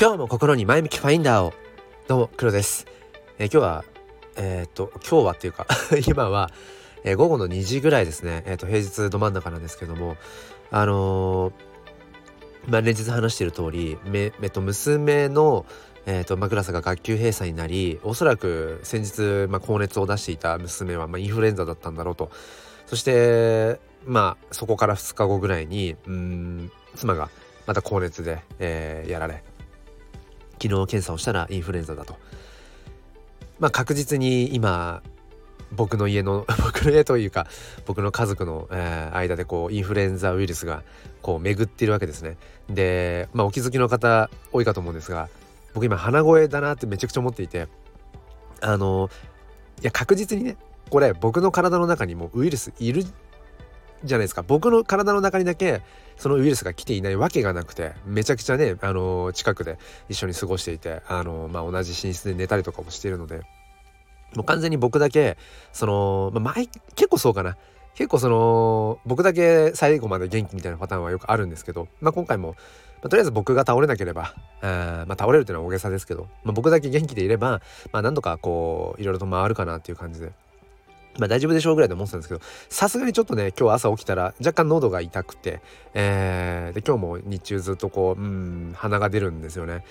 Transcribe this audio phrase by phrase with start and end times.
[0.00, 1.52] 今日も心に前向きファインダーを。
[2.06, 2.86] どうも黒です、
[3.40, 3.84] えー、今日は
[4.36, 5.66] えー、っと今日はっていうか
[6.06, 6.52] 今は、
[7.02, 8.44] えー、午後の2時ぐらいですね。
[8.46, 10.16] え、っと平日ど真ん中なんですけども
[10.70, 11.52] あの
[12.68, 15.66] まあ連日話している通りめ、えっと、娘の
[16.06, 22.30] えーとまあ、クラスが学級閉鎖になりおそらく先日、まあ、高熱を出していた娘は、まあ、インフルエンザだったんだろうと。
[22.86, 27.30] そしてまあそこから2日後ぐらいにうん妻が
[27.66, 29.42] また高熱で、えー、やられ
[30.60, 32.16] 昨日検査をしたらインフルエンザだと。
[33.58, 35.02] まあ確実に今
[35.72, 37.46] 僕の家の 僕の家というか
[37.86, 40.82] 僕の家族の、えー、間でこうインフルエンザウイルスが
[41.22, 42.36] こう巡っているわけですね。
[42.68, 45.28] でまあお気づきの方多いかと思うんですが
[45.74, 47.68] 僕今鼻声だなってめちゃくちゃ思っていて
[48.60, 49.10] あの
[49.80, 50.56] いや確実にね
[50.90, 53.04] これ僕の体の中にもウイルスいる
[54.04, 55.82] じゃないですか僕の体の中にだけ
[56.16, 59.78] そのウイルスが来ていないわけがなくてめちゃくちゃねあの近くで
[60.08, 63.42] 一緒に過ごしていてあの、まあ、同じ寝室で寝たりとかもしているので
[64.34, 65.36] もう完全に僕だけ
[65.72, 67.56] その、まあ、前結構そうかな
[67.94, 72.54] 結構その僕だけ最後まで元気みたいなパターンはよくあるんですけど、まあ、今回も、ま
[73.04, 77.60] あ、とりあえず僕が倒れなければあまあ倒れるっていうのは大げさですけど、まあ、僕だけ元気でいれば、
[77.92, 80.32] まあ、何度かこういろいろと回るかなっていう感じで。
[81.18, 85.60] まあ大丈夫でしょうぐらいで思ってたんですけど、さすがにちょっとね、今日朝起きたら若干喉が痛くて、
[85.94, 89.84] えー、で、今日も日中ずっとこう、うん、鼻が出るんですよね。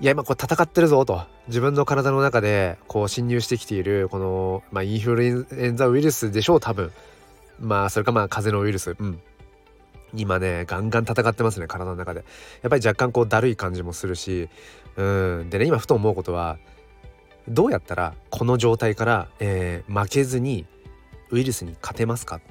[0.00, 1.22] いや、今こう戦ってるぞと。
[1.48, 6.92] 自分の体の中でこう侵入してきている、この、まあインフルエンザウイルスでしょう、多分。
[7.62, 9.20] まあそれかまあ風邪のウイルスうん
[10.14, 12.24] 今ねガンガン戦ってますね体の中で
[12.60, 14.50] やっぱり若干こうだるい感じもするし
[14.96, 15.02] う
[15.44, 16.58] んでね今ふと思うことは
[17.48, 20.66] どうやったらこの状態から、えー、負けずに
[21.30, 22.40] ウイルスに勝てますか？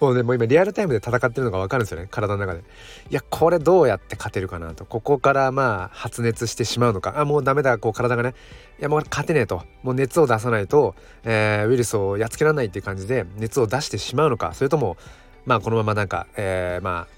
[0.00, 2.60] もうねもう今リアルタイムで戦ってるのが分かるんですよね体の中で。
[3.10, 4.84] いやこれどうやって勝てるかなと。
[4.84, 7.14] ここからまあ発熱してしまうのか。
[7.18, 8.34] あもうダメだこう体がね。
[8.78, 9.64] いやもう勝てねえと。
[9.82, 14.54] もう熱を出さないと、えー、ウイルスをやっつけられないっていう感じで熱を出してしまうのか。
[14.54, 14.96] それとも
[15.46, 17.08] まあこのままなんか、えー、ま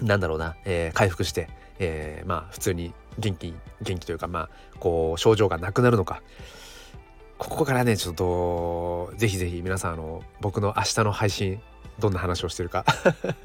[0.00, 1.48] あなんだろうな、えー、回復して、
[1.78, 6.22] えー、まあ普通に元気元気というかまあこう症状がなくなるのか。
[7.36, 11.60] ここからねちょっとぜひぜひ皆さんあの僕の明日の配信
[11.98, 12.84] どんな話をしてるか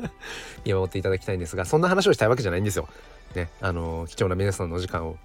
[0.63, 2.87] 見守っていただきたいんですがそんな話をしたいわけじゃないんですよ。
[3.35, 5.17] ねあの貴重な皆さんのお時間を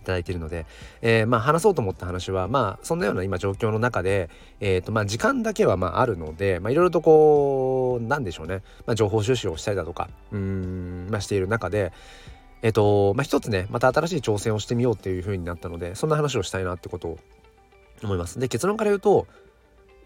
[0.00, 0.66] いただいているので、
[1.02, 11.92] えー、まあ話そうと思った話はまあそんなような今状況の中で、えーとまあ、時間だけはまああるのでいろいろとこうなんでしょうね、まあ、情報収集をしたりだとかうん、まあ、している中で
[12.62, 17.18] えっ、とまあ一つねまた新しい挑戦をしてみようっていう風になったのでそんな話をしたいなってことを
[18.02, 18.38] 思います。
[18.38, 19.26] で結論から言うと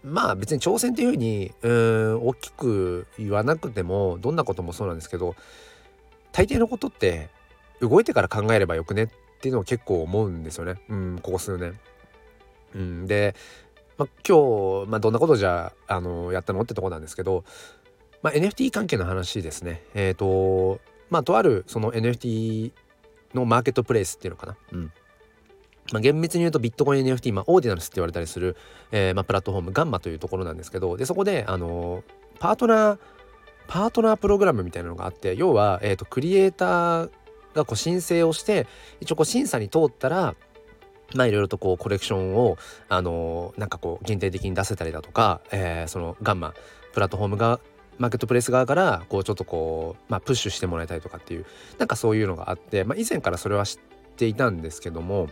[0.03, 5.35] まあ別に挑戦っていうふうにうん大きく言わなくてもどんなこともそうなんですけど
[6.31, 7.29] 大抵のことって
[7.79, 9.07] 動いてから考えればよくねっ
[9.41, 11.79] ていうのを結構思うんですよねうんここ数年。
[12.75, 13.35] うん、で、
[13.97, 17.43] まあ、今日、まあ、どんなことじゃあのやったのってとこなんですけど、
[18.21, 19.83] まあ、NFT 関係の話ですね。
[19.93, 20.79] えっ、ー、と
[21.13, 22.71] まあとあるその NFT
[23.35, 24.57] のマーケットプレイスっていうのかな。
[24.71, 24.91] うん
[25.91, 28.55] まあ、厳密に言うとビットコイン NFT、まあ、オーディナルスって言われたりする、
[28.91, 32.03] えーまあ、プラットフォームガンマというところなんですけどでそこで、あのー、
[32.39, 32.99] パートナー
[33.67, 37.09] パートナープログラムみたいなのがあって要は、えーと、クリエイター
[37.53, 38.65] がこう申請をして
[39.01, 40.35] 一応こう審査に通ったら
[41.15, 42.57] まあいろいろとこうコレクションを
[42.87, 46.53] あのー、なんかこう限定的に出せたりだとか、えー、そのガンマ
[46.93, 47.59] プラットフォームが
[47.97, 51.45] マーケットプレイス側からこうちょっとこう、まあ、プッシュしてもらいたいとかっていう
[51.77, 53.79] なんかそういうのがあって、まあ、以前からそれは知っ
[54.15, 55.29] ていたんですけども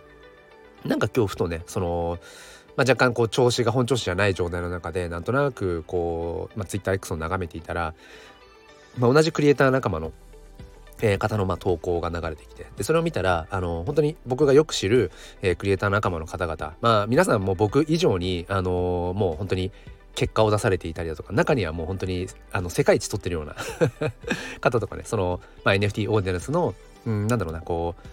[0.85, 2.19] なんか今日ふとねその、
[2.75, 7.93] まあ、若干こう調子が本調子じゃない状態の中でなんとなくこう、まあ、TwitterX を眺めていたら、
[8.97, 10.11] まあ、同じクリエイター仲間の
[11.03, 15.11] えー、方のまあ投稿が流れてきてでそれを見たらあの本当に僕がよく知る、
[15.41, 19.71] えー、クリエイター仲間の方々まあ皆さんも僕以上にあのー、もう本当に
[20.15, 23.55] 結果を出されていたりだとか中にはもう本当にあの世界一取ってるような
[24.61, 26.75] 方とかねその、まあ、NFT オーディナンスの、
[27.05, 28.03] うん、なんだろうなこう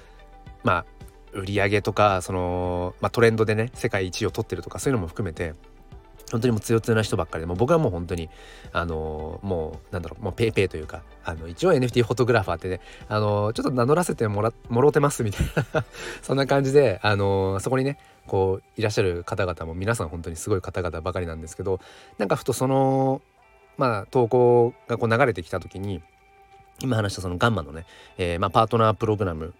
[0.65, 0.85] まあ
[1.33, 5.55] 売り上げとかその、まあ、トレンドでね世界一を取ってるとかそういうのも含めて
[6.31, 8.29] 本当にもう強強な人ばっかりでも僕はもう本当に
[8.73, 15.85] あのー、もうなんだろうもうぺーぺーというかあの一応 NFT フォトグラファーってねあのー、ちょっと名乗らせてもらもろてますみたいな
[16.23, 17.99] そんな感じであのー、そこにね
[18.29, 21.81] こういらっしゃる方々も皆さん本当にすごい方々ばかりなんですけど
[22.19, 23.21] なんかふとその
[23.77, 26.03] まあ投稿がこう流れてきた時に
[26.81, 27.87] 今話したそのガンマのね、
[28.19, 29.53] えー、まあ、パートナープログラム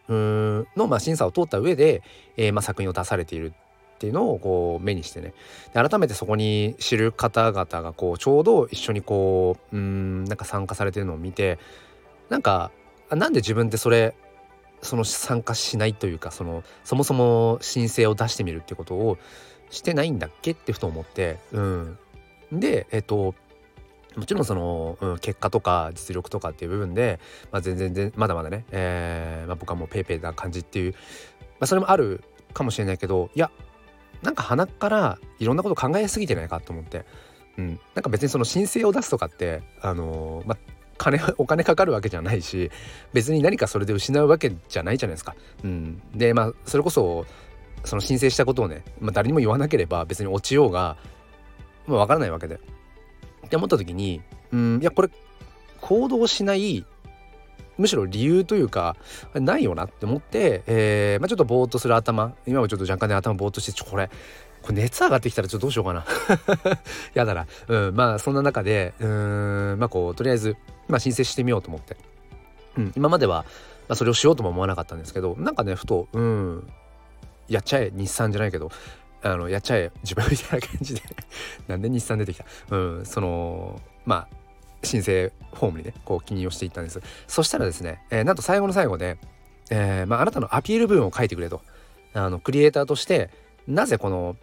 [0.77, 2.03] の、まあ、審査を通った上で、
[2.37, 3.53] えー、まあ、作品を出されている
[3.97, 5.35] っていうのをこう目にしてね。
[5.75, 11.59] で改めてそこに知る方々がこうちょうど一緒にこううんなんか参加されてるのを見て
[12.29, 12.71] なんか
[13.11, 14.15] なんで自分ってそれ
[14.83, 19.19] その参加しないというかそのそもそも申請を出してみるってことを
[19.71, 21.99] してないんだっけってふと思って、うん、
[22.53, 23.35] でえっと
[24.17, 27.21] もちろんその、うん、結果とか実力とかっていう部分で、
[27.53, 30.99] まあ、全然まだまだね、えーまあ、僕はもうペイペイな感じっていう、ま
[31.61, 33.51] あ、それもあるかもしれないけどいや
[34.23, 37.05] なんか鼻からいろんなこと考えすぎてないかと思って、
[37.59, 42.71] うん、なんか別にその申請を出すとかってあのー、まあ金 お金かかるわけじゃないし
[43.13, 45.35] 別に何かそれで失うわけじゃないじゃないですか。
[45.65, 47.25] うん、でまあそれこそ
[47.85, 50.97] その申請したことをね、まあ、誰にも言わなければ別に落ちようが、
[51.87, 52.61] まあ、分からないわけで。
[53.47, 54.21] って思った時に
[54.53, 55.11] うんいやこれ
[55.81, 56.85] 行動しない
[57.79, 58.97] むしろ理由というか
[59.35, 64.11] ないよなって思って、えーまあ、ちょっとぼーっとする頭今もちょっと若干ね頭ぼーっとしてこれ
[64.63, 66.05] これ熱上がってきたらちょっとどうしようかな。
[67.15, 67.47] やだな。
[67.69, 70.57] うんまあそんな中でうんまあこうとりあえず、
[70.89, 71.97] まあ、申請してみようと思って、
[72.77, 73.45] うん、今までは、
[73.89, 76.71] まあ、それをしようとも思わなかったんですけどなんかねふとうん
[77.49, 78.71] やっちゃえ日産じゃないけど
[79.23, 81.03] あのやっちゃえ自分みたいな感じで。
[81.67, 82.45] なんで日産出てきた。
[82.71, 84.37] うんそのまあ
[84.85, 87.01] 申請フォームにねこう記入をしていったんです。
[87.27, 89.19] そしたらですね、えー、なんと最後の最後で、
[89.71, 91.63] えーまあ、あなたのアピール部分を書いてくれと。
[92.15, 93.31] あのクリエイターとして
[93.69, 94.37] なぜこの、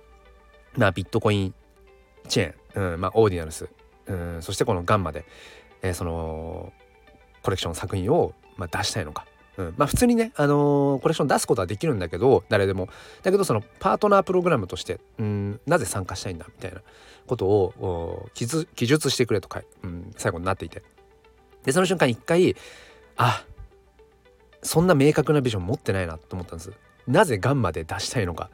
[0.78, 1.54] まあ、ビットコイン
[2.28, 3.70] チェーン、うんまあ、オーディナルス、
[4.08, 5.26] うん、そしてこのガンマで、
[5.82, 6.74] えー、その
[7.44, 9.26] コレクション作品を、まあ、出したいのか。
[9.58, 12.90] うん、まあ普通にね、あのー、コレクション出すことはできるんだけど誰でも。
[13.24, 16.82] だけどそのパートナープログラムとして、うん、なぜ参加したいんだみたいな
[17.26, 20.84] ことを記述してくれとか、うん、最後になっていて。
[21.64, 22.56] でその瞬間一回
[23.16, 23.46] あ
[24.62, 26.74] そんな明確なビジョン持ってないなと思ったんです。
[27.08, 28.50] なぜガンマで出したいのか、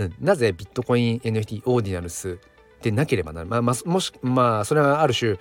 [0.00, 2.38] うん、なぜビットコイン NFT オーディナルス
[2.80, 5.36] でなければなる、まあ、まあ、もしまあそれはある種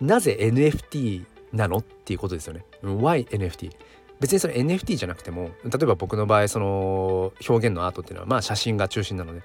[0.00, 2.64] なぜ NFT なのっていうことですよね。
[2.82, 3.70] Why NFT
[4.18, 9.42] 別にそれ NFT じゃなくても例えば僕の場合その表現のアートっていうのはまあ写真が中心なので。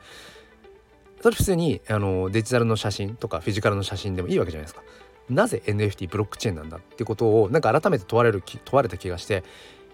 [1.22, 4.84] それ普通にあのデジタルの写真とかフィジカルの写真でもいいわけじゃないですか。
[5.28, 9.44] なぜ NFT ブロックチェーンなんだってことをなんか改めて問われる問われた気がして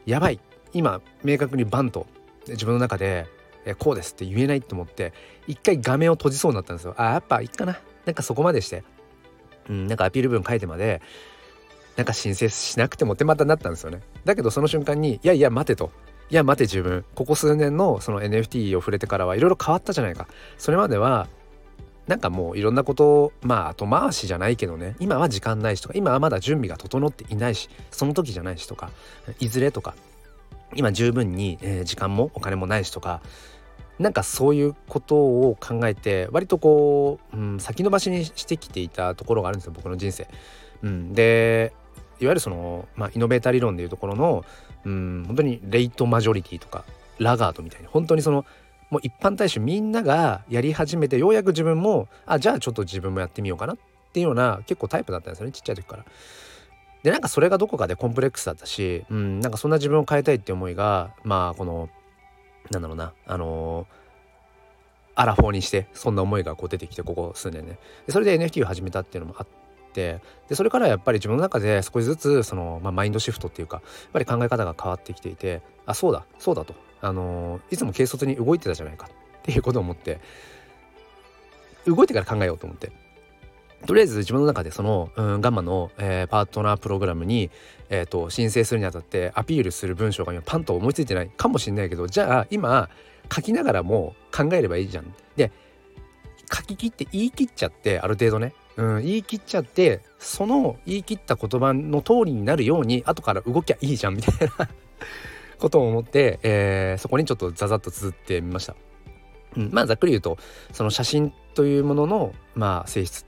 [0.05, 0.39] やばい。
[0.73, 2.05] 今明確にバンと
[2.49, 3.27] 自分の中で
[3.65, 5.13] えこうですって言えないと思って
[5.47, 6.93] 一回画面を閉じそうになったんですよ。
[6.97, 7.79] あやっぱいいかな。
[8.05, 8.83] なんかそこまでして。
[9.69, 11.01] うんなんかアピール文書いてまで
[11.95, 14.01] なんか申請しなくてもってまたなったんですよね。
[14.25, 15.91] だけどその瞬間にいやいや待てと。
[16.29, 17.03] いや待て自分。
[17.13, 20.27] ここ数年のその NFT を触れてからはいろいろ変わったじゃないか。
[20.57, 21.27] それまでは
[22.07, 24.95] なんかもういろんなことをまあ後回しじゃないけどね。
[24.99, 28.89] 今は時間ないしとか今はまだ準備が整っていないしその時じゃないしとか
[29.39, 29.95] いずれとか。
[30.75, 33.21] 今十分に、え、時間もお金もないしとか
[33.99, 40.27] なんかそういうことを考えて割とこう、うん、先延ばしにしてきていたところがあるんですよ僕の人生。
[40.81, 41.73] うん、で
[42.19, 44.43] いわゆるその、まあ、イノベーター理論でいうところの
[44.85, 46.83] うん本当にレイトマジョリティとか
[47.19, 48.45] ラガードみたいに本当にその
[48.89, 53.77] もう一般大衆みんながやり始めてようやく自分もあじゃあちょっと自分もやってみようかなっ
[54.11, 56.05] ていうような結構タイプだったんですよねちっちゃい時から。
[57.03, 61.89] でなんかそれがどこかでコンプレックスだったし、うん、なんかそんな自分を変えたいって思いがまあこの
[62.69, 63.87] なんだろうなあのー、
[65.15, 69.47] アラフォーにしてそんな思いがこう出てきてここ数年ねでそれで NFT を始めたっていうのもあっ
[69.93, 80.21] てでそれからやっぱり自分の中で少しずつその、まあ、マインドシフトっていうかやっぱり考え方が変わってきていてあそうだそうだと、あのー、いつも軽率に動いてたじゃないかっていうことを思って
[81.87, 82.91] 動いてから考えようと思って。
[83.85, 87.49] とりあえず自分の中でその、うん、ガンマの、えー、パートナープログラムに、
[87.89, 92.89] えーと、申請するにあたってアピールする文章が今パンと思いついてないかもしれないけどじゃあ今
[93.33, 95.13] 書きながらも考えればいいじゃん。
[95.35, 95.51] で
[96.53, 104.69] 書き切って言い切っちゃってある程度ねうん、言い切っちゃってその言い切った言葉の通りになるように後から動きゃいいじゃんみたいな
[105.59, 108.75] ことを思って、えー、そこにちょっとザザッと綴ってみました。
[109.57, 110.37] うん、まあざっくり言うと
[110.71, 113.25] その写真というものの、まあ、性質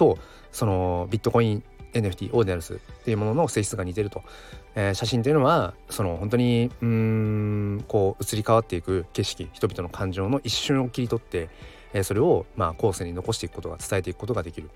[0.00, 0.18] と
[0.50, 4.22] そのビットコイン NFT オーディナルスっていうものの性質が似てると、
[4.74, 11.50] えー、写真というのはその本当にうんこう移り変わっていく景色人々の感情の一瞬を切り取って
[11.92, 14.70] えそれをまあ後世に残していくことが伝えていくことができる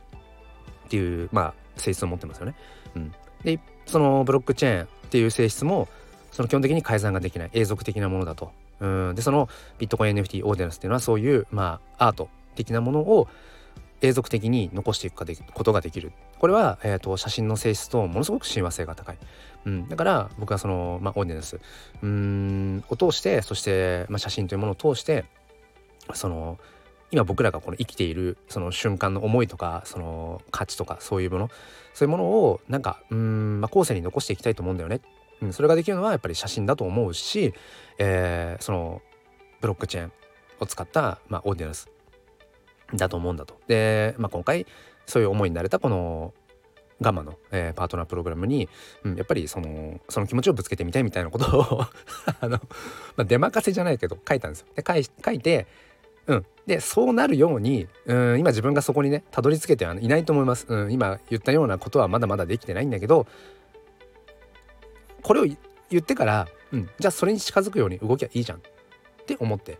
[0.86, 2.54] っていうまあ性質を持ってますよね。
[2.96, 3.14] うん、
[3.44, 5.88] でそのブロックチェーンっていう性質も
[6.32, 8.52] その基本的に改ざんができない永続的なものだと。
[8.80, 13.28] うんでそのビットコイン NFT オーディナンスっていうのはそういうまあアート的なものを
[14.04, 16.12] 永続的に残していくことができる。
[16.38, 19.18] これは、えーと、写真の性質とものすごく親和性が高い、
[19.64, 21.58] うん、だから僕はその、まあ、オーディナンス。
[22.02, 25.24] うんを通してそして、まあ、写真というものを通して
[26.12, 26.58] その
[27.10, 31.50] 今僕らがこの生きているその瞬間の思いとかその価値とかそういうもの。
[31.94, 35.00] そういうものをなんかうん、まあ、後世に残していきたいと思うんだよね。
[35.40, 37.54] うん、それができるのはやっぱり写真だと思うし、
[37.98, 39.00] えー、その
[39.60, 40.12] ブロックチェーン
[40.60, 41.88] を使った、まあ、オーディナンス。
[42.94, 43.58] だと思うんだと。
[43.66, 44.66] で、まあ、今回
[45.06, 46.32] そういう思いになれたこの
[47.00, 48.68] ガマの、えー、パートナープログラムに、
[49.04, 51.82] うん、やっぱりそのその気持ちをぶつけてみたいみたいなことを
[52.40, 52.58] あの、ま
[53.18, 54.66] あ、出任せじゃないけど書いたんですよ。
[54.74, 54.84] で
[55.24, 55.66] 書いて、
[56.26, 63.26] うん、でそうなるように、うん、今自分がそこにねたどり着けてはいないと思います、うん、今言ったようなことはまだまだできてないんだけど
[65.22, 65.56] これを言
[66.00, 68.60] ってから、うん、じゃあそれに近づくように動きゃいいじゃんっ
[69.26, 69.78] て思って、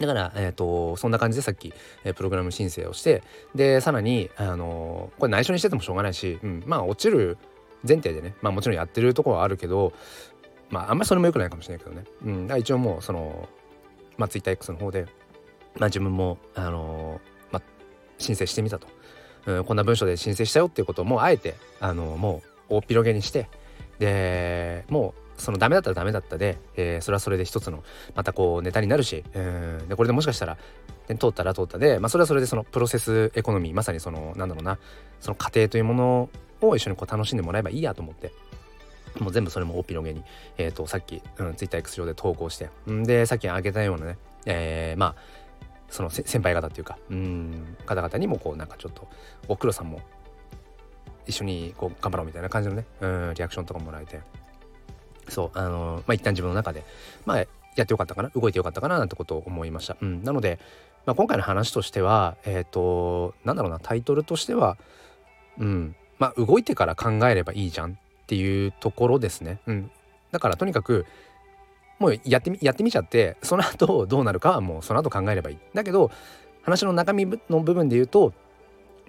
[0.00, 1.72] だから、えーと、そんな感じでさっき、
[2.04, 3.22] えー、プログラム申請をして
[3.54, 7.38] でさらに、あのー、これ内緒にしててもしょうがないし、うん、まあ落ちる
[7.86, 9.92] 前提でね、まあ、もちろんやってるところはあるけど
[10.70, 13.48] まああんまりそれもよくないかもしれないけどね、うん、一応もうその、
[14.16, 15.06] まあ、TwitterX の方で、
[15.76, 17.62] まあ、自分も、あのー、まあ、
[18.18, 18.88] 申請してみたと、
[19.46, 23.48] うん、こんな文章で申請したよっていうことをもあえて、あのー、もう大広げにして
[23.98, 27.82] でもうそのダメだったらダメだったで、えー、それはそれで一つの
[28.14, 30.56] またこうネタになるし、えー、でこれでもしかしたら
[31.18, 34.78] 通ったら通ったで、まあ、それはそれでそのプロセスエコノミーまさにそのなんだろうな
[35.20, 38.32] その過程というものを一緒にこう楽しんでもらえばいいやと思って
[39.18, 40.24] もう全部それも大広げに、
[40.58, 45.14] えーと、さっき、うん、TwitterX 上で投稿してんでさっき挙げたようなね、えー、まあ
[45.88, 49.06] その先輩方っていうかうん方々にもこうなんかちょっと
[49.46, 50.00] お黒さんも
[51.26, 54.20] 一緒にこう頑張ろうみたいな感じのねうんリアクションとかもらえて
[55.28, 56.84] そうあのまあ一旦自分の中で
[57.24, 57.38] まあ
[57.76, 59.96] やってよかったかな動いてよかったかななんてことを思いました。
[60.00, 60.58] うん、なので、
[61.06, 64.76] まあ、今回の話としてはえっ、ー、となんだろうなタイトルとしては
[65.58, 67.94] うんまあ動いてから考えればいいじゃんっ
[68.26, 69.58] ていうところですね。
[69.66, 69.90] うん、
[70.30, 71.06] だからとにかく
[71.98, 75.58] もうやってみやってみちゃってその後どうなるかはもうその後考えればいい。
[75.74, 76.10] だけど
[76.62, 78.32] 話の中身の部分で言うと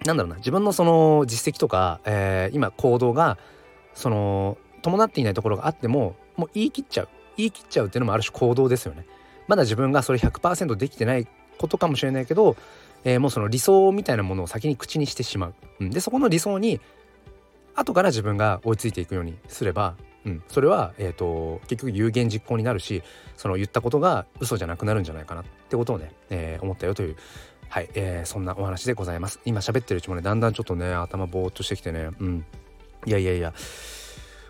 [0.04, 3.38] なんだろうな自分のその実績とか、えー、今行動が
[3.94, 9.04] その伴っていないところがあってももう言い切っちゃう言い切っちゃうっていうのもある種行動ですよね
[9.48, 11.26] まだ自分がそれ100%できてない
[11.58, 12.56] ことかもしれないけど、
[13.04, 16.80] えー、もうその理想みたいなものを先に口にしてしまう、うん、でそこの理想に
[17.74, 23.02] 後から自分が追いついていくようにすれば、うん、それは、えーと、結局有言実行になるし
[23.36, 27.16] その言ったことが嘘じゃなくなるんじゃないかなってことをね、えー、思ったよという
[27.68, 32.44] はい、えー、そんなお話でございます今喋ってるうちもねだんだんちょっとね頭ぼーっとしてきてねうん
[33.04, 33.52] いやいやいや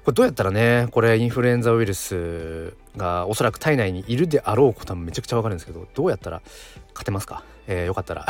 [0.06, 6.42] これどうやったらねこれインフルエンザウイルスがおそらく体内にいるであろうことはめちゃくちゃわかるんですけどどうやったら
[6.90, 8.24] 勝てますか、えー、よかったら。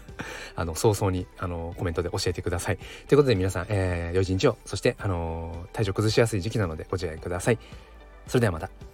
[0.56, 2.78] あの早々にあのコメントで教えてください。
[3.06, 4.56] ということで皆さん、えー、良い一日を。
[4.64, 7.58] そしてあの体調崩しやすい時期なのでご自愛ください。
[8.26, 8.89] それではまた。